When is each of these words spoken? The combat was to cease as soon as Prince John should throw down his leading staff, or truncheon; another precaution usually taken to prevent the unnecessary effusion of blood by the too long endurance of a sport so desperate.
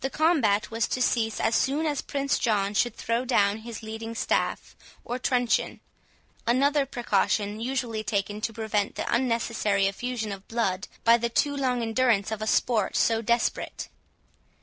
The 0.03 0.09
combat 0.09 0.71
was 0.71 0.87
to 0.87 0.99
cease 0.99 1.39
as 1.39 1.53
soon 1.55 1.85
as 1.85 2.01
Prince 2.01 2.39
John 2.39 2.73
should 2.73 2.95
throw 2.95 3.23
down 3.23 3.57
his 3.59 3.83
leading 3.83 4.15
staff, 4.15 4.75
or 5.05 5.19
truncheon; 5.19 5.79
another 6.47 6.87
precaution 6.87 7.59
usually 7.59 8.03
taken 8.03 8.41
to 8.41 8.51
prevent 8.51 8.95
the 8.95 9.05
unnecessary 9.13 9.85
effusion 9.85 10.31
of 10.31 10.47
blood 10.47 10.87
by 11.03 11.17
the 11.19 11.29
too 11.29 11.55
long 11.55 11.83
endurance 11.83 12.31
of 12.31 12.41
a 12.41 12.47
sport 12.47 12.95
so 12.95 13.21
desperate. 13.21 13.89